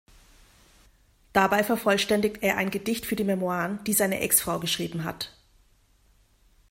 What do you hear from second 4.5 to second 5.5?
geschrieben hat.